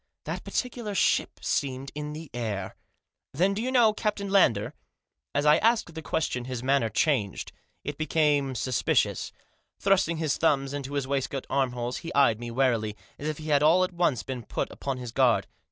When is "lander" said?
4.31-4.73